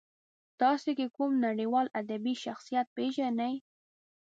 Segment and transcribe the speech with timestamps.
[0.61, 3.53] تاسې که کوم نړیوال ادبي شخصیت پېژنئ.